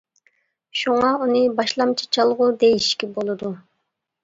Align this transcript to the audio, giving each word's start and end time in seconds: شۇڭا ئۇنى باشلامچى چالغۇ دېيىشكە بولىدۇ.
شۇڭا 0.79 1.11
ئۇنى 1.17 1.43
باشلامچى 1.61 2.09
چالغۇ 2.19 2.49
دېيىشكە 2.65 3.13
بولىدۇ. 3.21 3.55